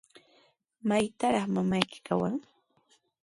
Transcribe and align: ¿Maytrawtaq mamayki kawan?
¿Maytrawtaq 0.87 1.47
mamayki 1.53 1.99
kawan? 2.07 2.35